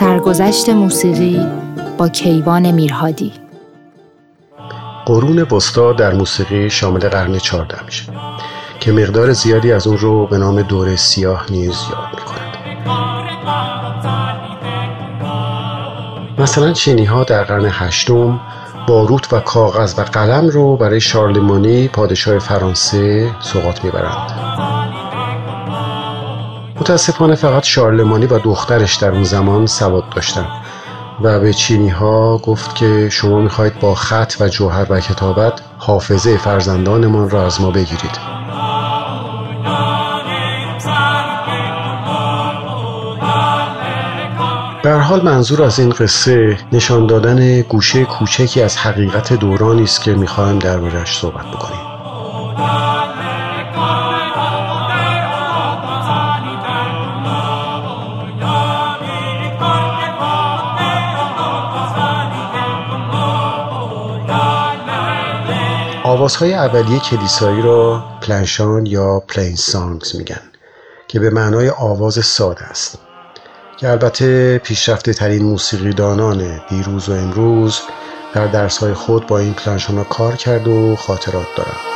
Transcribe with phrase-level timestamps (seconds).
[0.00, 1.46] سرگذشت موسیقی
[1.98, 3.32] با کیوان میرهادی.
[5.06, 8.12] قرون وسطا در موسیقی شامل قرن چهاردهم میشه
[8.80, 12.56] که مقدار زیادی از اون رو به نام دوره سیاه نیز یاد می‌کنند
[16.38, 18.40] مثلا چینی ها در قرن هشتم
[18.86, 24.69] باروت و کاغذ و قلم رو برای شارلمانی پادشاه فرانسه سوقات می‌برند.
[26.80, 30.46] متاسفانه فقط شارلمانی و دخترش در اون زمان سواد داشتن.
[31.22, 36.36] و به چینی ها گفت که شما می‌خواهید با خط و جوهر و کتابت حافظه
[36.36, 38.18] فرزندانمان را از ما بگیرید.
[44.82, 50.14] به حال منظور از این قصه نشان دادن گوشه کوچکی از حقیقت دورانی است که
[50.14, 51.89] می‌خوایم دربارهش صحبت بکنیم.
[66.30, 70.40] آوازهای اولیه کلیسایی را پلنشان یا پلین سانگز میگن
[71.08, 72.98] که به معنای آواز ساده است
[73.76, 77.80] که البته پیشرفته ترین موسیقیدانان دیروز و امروز
[78.34, 81.89] در درسهای خود با این پلنشان کار کرد و خاطرات دارند.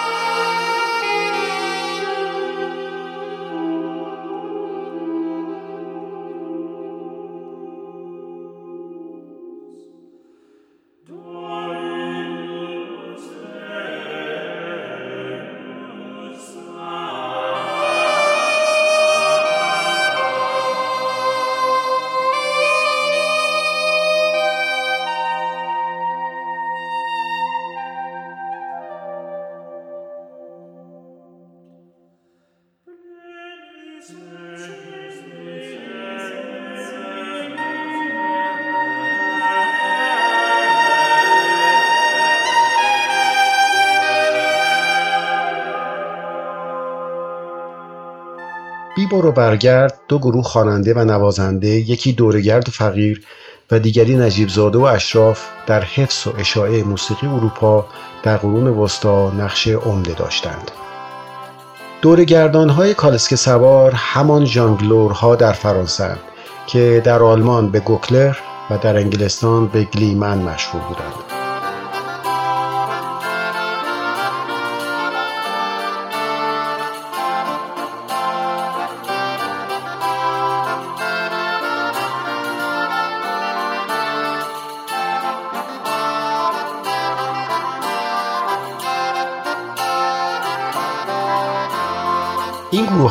[49.14, 53.22] برو برگرد دو گروه خواننده و نوازنده یکی دورگرد و فقیر
[53.70, 57.86] و دیگری نجیب زاده و اشراف در حفظ و اشاعه موسیقی اروپا
[58.22, 60.70] در قرون وسطا نقش عمده داشتند.
[62.02, 66.16] دورگردان های کالسک سوار همان ژانگلورها در فرانسه
[66.66, 68.36] که در آلمان به گوکلر
[68.70, 71.23] و در انگلستان به گلیمن مشهور بودند.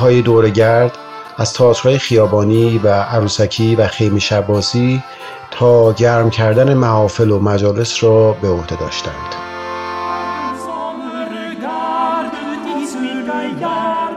[0.04, 0.98] های دورگرد
[1.38, 5.04] از تئاترهای خیابانی و عروسکی و خیمه شبازی
[5.52, 9.36] تا گرم کردن محافل و مجالس را به عهده داشتند.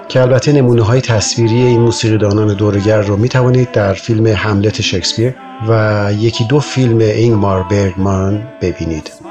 [0.08, 5.34] که البته نمونه های تصویری این موسیقیدانان دورگرد رو می توانید در فیلم حملت شکسپیر
[5.68, 9.25] و یکی دو فیلم اینگمار برگمان ببینید.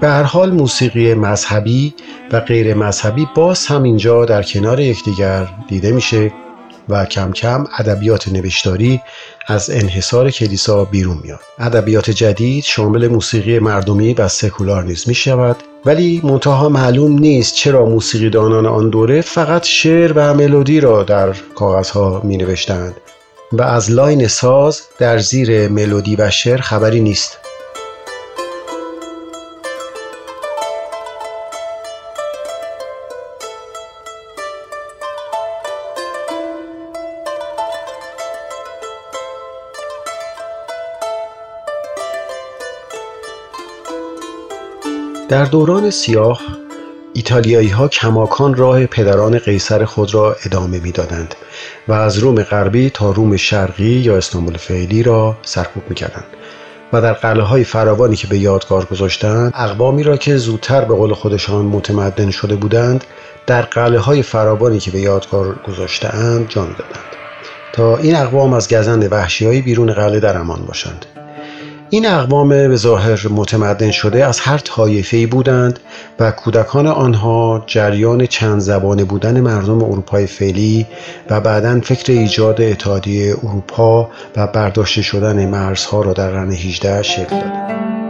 [0.00, 1.94] به هر حال موسیقی مذهبی
[2.32, 6.32] و غیر مذهبی باز هم اینجا در کنار یکدیگر دیده میشه
[6.88, 9.00] و کم کم ادبیات نوشتاری
[9.46, 11.40] از انحصار کلیسا بیرون میاد.
[11.58, 17.86] ادبیات جدید شامل موسیقی مردمی و سکولار نیز می شود ولی منتها معلوم نیست چرا
[17.86, 22.96] موسیقیدانان آن دوره فقط شعر و ملودی را در کاغذها می نوشتند
[23.52, 27.38] و از لاین ساز در زیر ملودی و شعر خبری نیست.
[45.28, 46.40] در دوران سیاه
[47.16, 51.34] ایتالیایی ها کماکان راه پدران قیصر خود را ادامه می‌دادند
[51.88, 56.24] و از روم غربی تا روم شرقی یا استانبول فعلی را سرکوب می‌کردند
[56.92, 61.14] و در قلعه های فراوانی که به یادگار گذاشتند اقوامی را که زودتر به قول
[61.14, 63.04] خودشان متمدن شده بودند
[63.46, 67.16] در قلعه های فراوانی که به یادگار گذاشتهاند جان دادند.
[67.72, 71.06] تا این اقوام از گزند وحشی های بیرون قلعه در امان باشند.
[71.90, 75.80] این اقوام به ظاهر متمدن شده از هر طایفه‌ای بودند
[76.20, 80.86] و کودکان آنها جریان چند زبانه بودن مردم اروپای فعلی
[81.30, 87.40] و بعدا فکر ایجاد اتحادیه اروپا و برداشته شدن مرزها را در قرن 18 شکل
[87.40, 88.05] داد.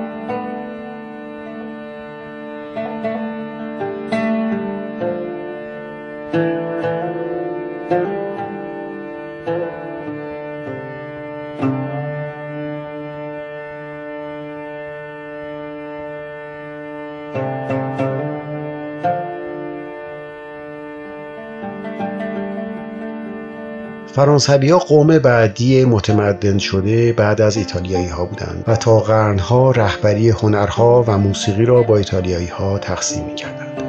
[24.16, 30.30] فرانسوی ها قوم بعدی متمدن شده بعد از ایتالیایی ها بودند و تا قرنها رهبری
[30.30, 33.82] هنرها و موسیقی را با ایتالیایی ها تقسیم می کردند.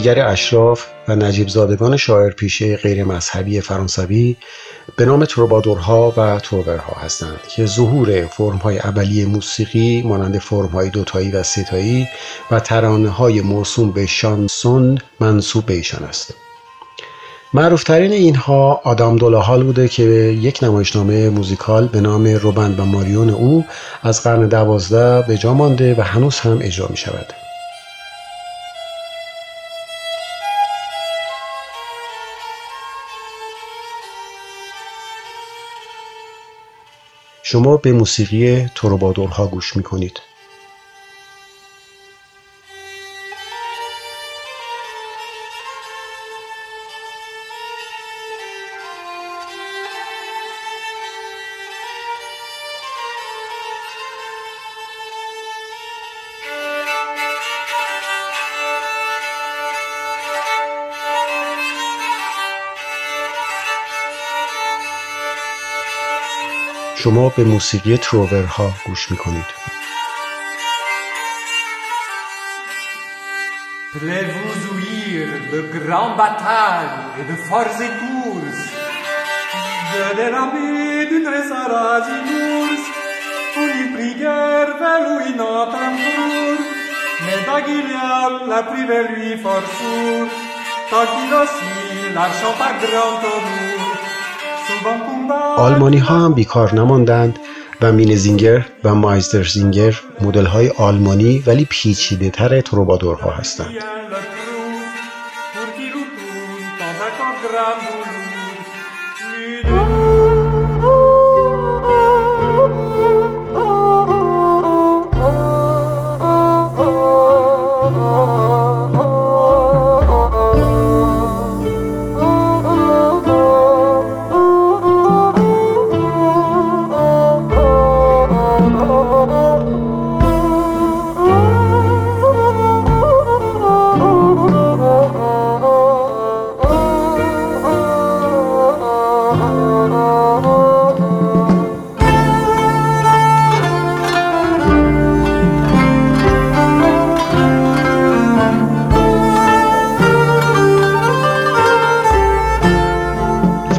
[0.00, 4.36] دیگر اشراف و نجیب زادگان شاعر پیشه غیر مذهبی فرانسوی
[4.96, 11.42] به نام تروبادورها و تروورها هستند که ظهور فرمهای اولیه موسیقی مانند فرمهای دوتایی و
[11.42, 12.08] ستایی
[12.50, 16.34] و ترانه های موسوم به شانسون منصوب به ایشان است
[17.54, 23.64] معروفترین اینها آدام دولاهال بوده که یک نمایشنامه موزیکال به نام روبن و ماریون او
[24.02, 27.39] از قرن دوازده به جا مانده و هنوز هم اجرا می شود.
[37.52, 40.20] شما به موسیقی تروبادورها گوش می کنید.
[67.02, 69.44] شما به موسیقی تروورها گوش می کنید.
[74.34, 78.56] vous ouïr de grandes batailles et de forts et tours,
[79.92, 82.86] de déramer d'une resarage inours,
[83.54, 86.58] pour une prière vers lui notre amour,
[87.24, 90.30] mais d'Aguilial la privé lui fort sourd,
[90.90, 91.74] tant qu'il aussi
[92.16, 93.69] l'archant par grand amour,
[95.56, 97.38] آلمانی ها هم بیکار نماندند
[97.80, 103.76] و مینزینگر و مایزدرزینگر مدل های آلمانی ولی پیچیده تر تروبادورها هستند.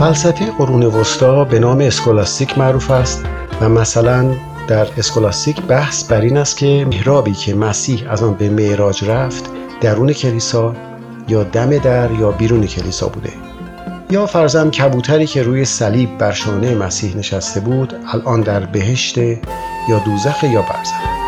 [0.02, 3.26] فلسفه قرون وسطا به نام اسکولاستیک معروف است
[3.62, 4.34] و مثلا
[4.68, 9.50] در اسکولاستیک بحث بر این است که محرابی که مسیح از آن به معراج رفت
[9.82, 10.76] درون کلیسا
[11.28, 13.30] یا دم در یا بیرون کلیسا بوده.
[14.10, 20.00] یا فرزن کبوتری که روی صلیب بر شانه مسیح نشسته بود الان در بهشت یا
[20.06, 21.21] دوزخ یا برزخ.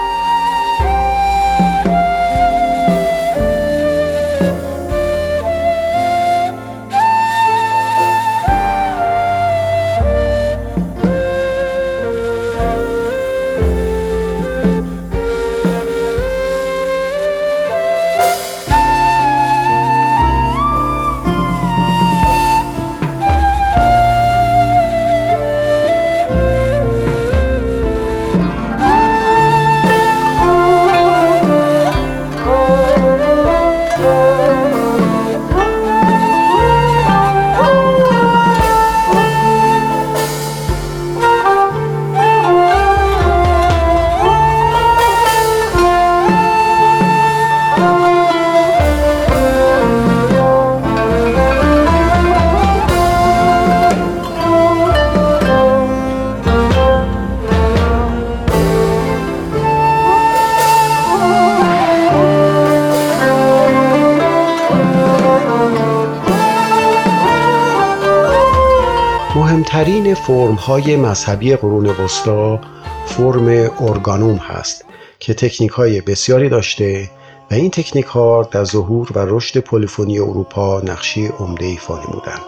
[69.36, 72.60] مهمترین فرمهای مذهبی قرون وسطا
[73.06, 74.86] فرم ارگانوم هست
[75.20, 77.10] که تکنیک های بسیاری داشته
[77.52, 82.46] و این تکنیک ها در ظهور و رشد پلیفونی اروپا نقشی عمده ایفا نمودند.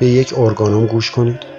[0.00, 1.55] به یک ارگانوم گوش کنید.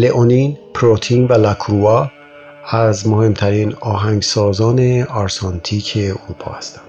[0.00, 2.10] لئونین، پروتین و لاکروا
[2.70, 6.87] از مهمترین آهنگسازان آرسانتیک اروپا هستند.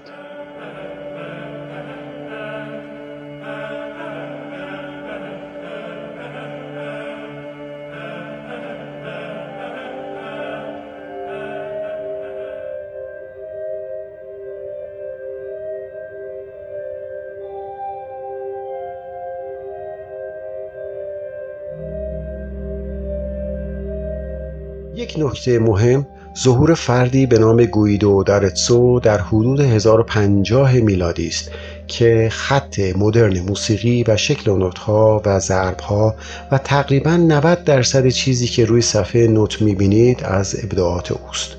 [25.10, 26.06] یک نکته مهم
[26.38, 31.50] ظهور فردی به نام گویدو دارتسو در حدود 1050 میلادی است
[31.86, 36.14] که خط مدرن موسیقی و شکل نوتها و ضربها
[36.52, 41.56] و تقریبا 90 درصد چیزی که روی صفحه نوت می‌بینید از ابداعات اوست.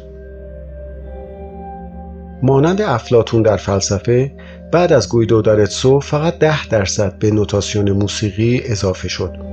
[2.44, 4.32] مانند افلاتون در فلسفه
[4.72, 9.51] بعد از گویدو دارتسو فقط 10 درصد به نوتاسیون موسیقی اضافه شد.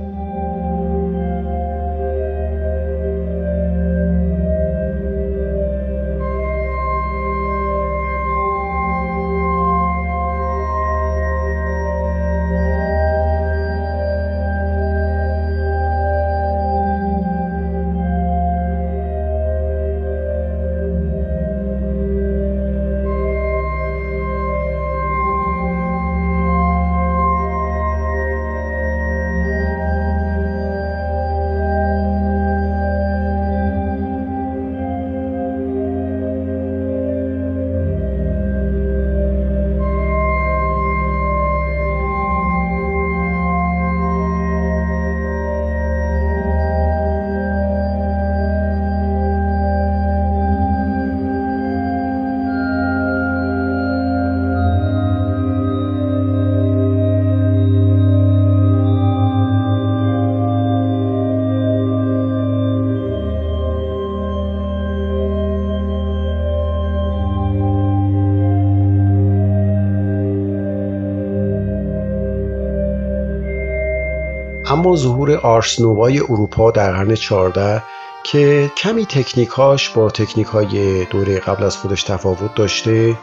[74.79, 77.83] اما ظهور آرسنووای اروپا در قرن 14
[78.23, 83.15] که کمی تکنیکاش با تکنیک های دوره قبل از خودش تفاوت داشته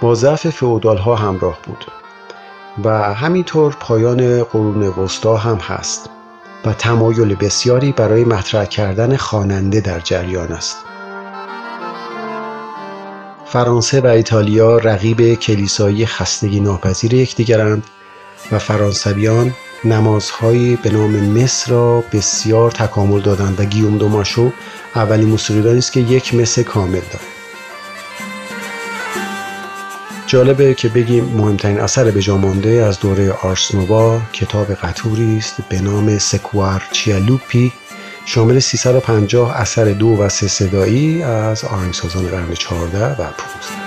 [0.00, 1.86] با ضعف فئودال ها همراه بود.
[2.84, 6.10] و همینطور پایان قرون وسطا هم هست
[6.64, 10.76] و تمایل بسیاری برای مطرح کردن خواننده در جریان است.
[13.46, 17.84] فرانسه و ایتالیا رقیب کلیسایی خستگی ناپذیر یکدیگرند
[18.52, 19.54] و فرانسویان
[19.84, 24.52] نمازهایی به نام مصر را بسیار تکامل دادند و گیوم دوماشو
[24.94, 27.34] اولین موسیقیدانی است که یک مس کامل دارد.
[30.26, 36.18] جالبه که بگیم مهمترین اثر به مانده از دوره آرسنووا کتاب قطوری است به نام
[36.18, 37.72] سکوار چیالوپی
[38.26, 43.83] شامل 350 اثر دو و سه صدایی از آهنگسازان قرن 14 و 15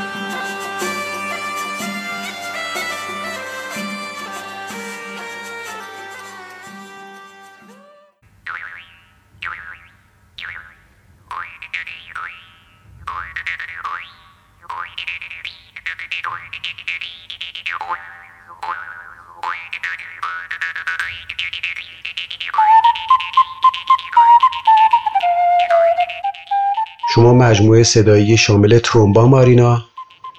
[27.33, 29.85] مجموعه صدایی شامل ترومبا مارینا،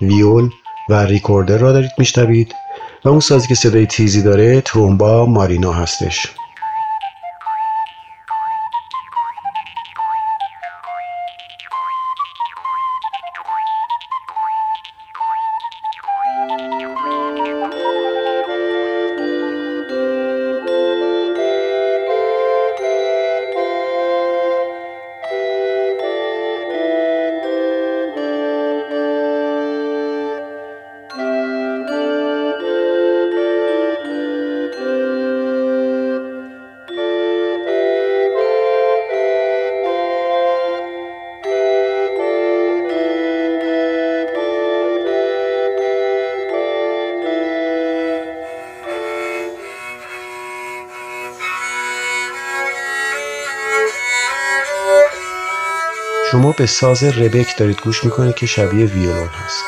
[0.00, 0.50] ویول
[0.88, 2.54] و ریکوردر را دارید میشنوید
[3.04, 6.26] و اون سازی که صدای تیزی داره ترومبا مارینا هستش.
[56.58, 59.64] به ساز ربک دارید گوش می‌کنید که شبیه ویولون هست.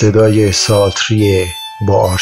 [0.00, 1.46] صدای سالتری
[1.80, 2.12] با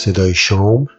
[0.00, 0.90] ses deuils sombres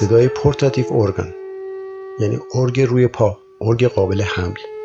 [0.00, 1.34] صدای پورتاتیو ارگان
[2.18, 4.77] یعنی ارگ روی پا ارگ قابل حمل.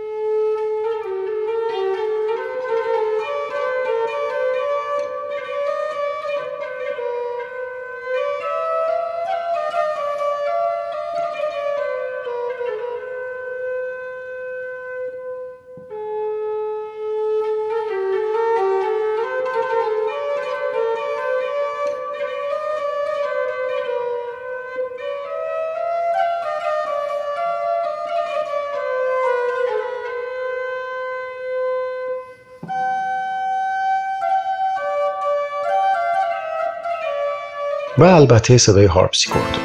[38.03, 39.62] و البته صدای هارپسیکورد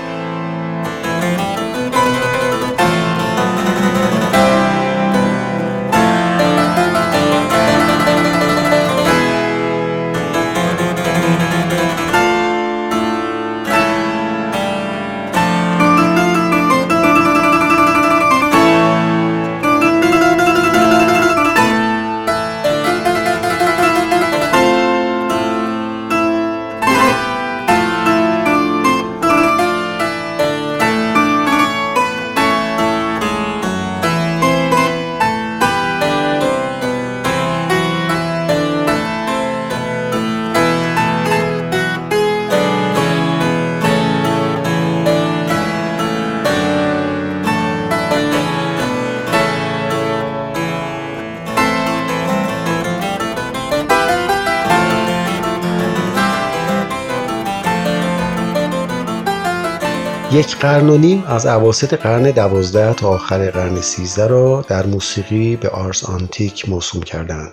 [60.38, 65.56] یک قرن و نیم از اواسط قرن دوازده تا آخر قرن سیزده را در موسیقی
[65.56, 67.52] به آرس آنتیک موسوم کردند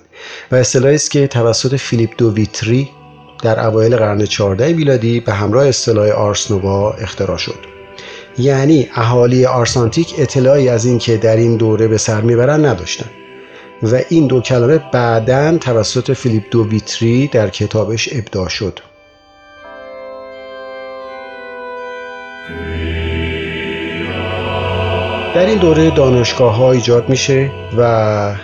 [0.52, 2.90] و اصطلاحی است که توسط فیلیپ دو ویتری
[3.44, 7.60] در اوایل قرن 14 میلادی به همراه اصطلاح آرس نووا اختراع شد.
[8.38, 13.12] یعنی اهالی آرس آنتیک اطلاعی از اینکه در این دوره به سر می‌برند نداشتند
[13.84, 18.80] و این دو کلمه بعدا توسط فیلیپ دو ویتری در کتابش ابداع شد.
[25.36, 28.36] در این دوره دانشگاه ها ایجاد میشه و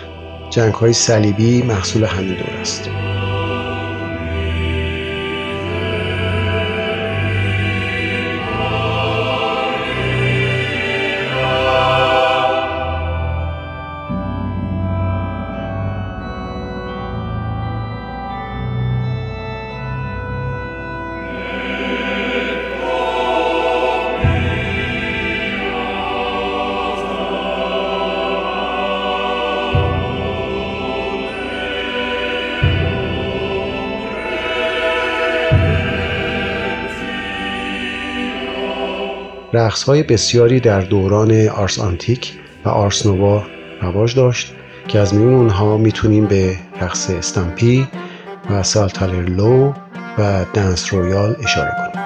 [0.50, 2.90] جنگ های صلیبی محصول همین دوره است.
[39.54, 43.42] رقص های بسیاری در دوران آرس آنتیک و آرس نووا
[43.82, 44.54] رواج داشت
[44.88, 47.88] که از میون اونها می‌تونیم به رقص استامپی
[48.50, 49.72] و سالتارلو
[50.18, 52.02] و danse royale اشاره کنیم.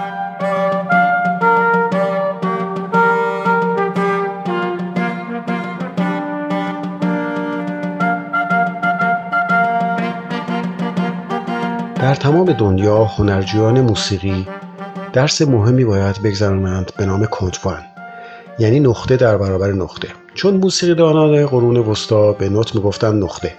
[11.95, 14.47] در تمام دنیا هنرجویان موسیقی
[15.17, 17.79] درس مهمی باید بگذرانند به نام کنتوان
[18.59, 20.09] یعنی نقطه در برابر نقطه.
[20.35, 23.53] چون موسیقی دانان قرون وسطا به نوت می‌گفتن نقطه.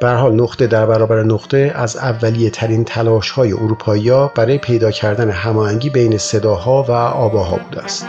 [0.00, 5.30] به حال نقطه در برابر نقطه از اولیه ترین تلاش های اروپایی برای پیدا کردن
[5.30, 8.06] هماهنگی بین صداها و آواها بوده است.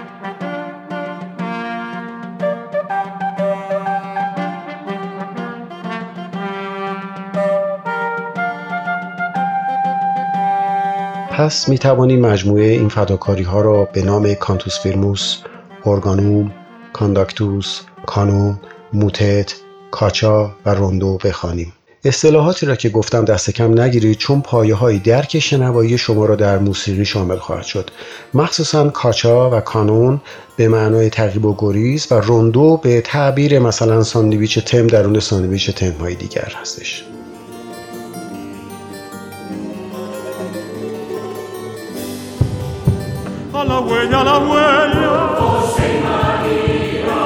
[11.31, 15.37] پس می توانیم مجموعه این فداکاری ها را به نام کانتوس فیرموس،
[15.85, 16.51] ارگانوم،
[16.93, 18.59] کانداکتوس، کانون،
[18.93, 19.55] موتت،
[19.91, 21.73] کاچا و روندو بخوانیم.
[22.05, 26.57] اصطلاحاتی را که گفتم دست کم نگیرید چون پایه های درک شنوایی شما را در
[26.57, 27.89] موسیقی شامل خواهد شد
[28.33, 30.21] مخصوصا کاچا و کانون
[30.57, 35.91] به معنای تعقیب و گریز و روندو به تعبیر مثلا ساندویچ تم درون ساندویچ تم
[35.91, 37.03] های دیگر هستش
[43.61, 45.37] A la huella, a la huella.
[45.37, 47.21] José María.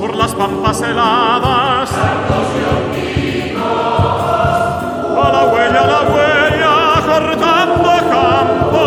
[0.00, 1.90] Por las pampas heladas.
[1.90, 3.54] Carlos y
[5.16, 6.74] A la huella, a la huella,
[7.06, 8.84] cortando campo.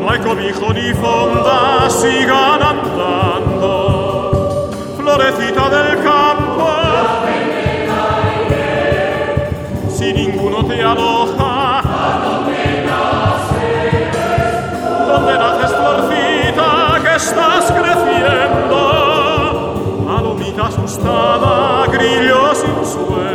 [0.00, 3.70] No hay cobijo ni fonda, sigan andando.
[4.96, 6.66] Florecita del campo.
[9.88, 11.49] Si ninguno te aloja.
[17.20, 18.80] estás creciendo,
[20.06, 23.29] palomita asustada, grillo sin sueño.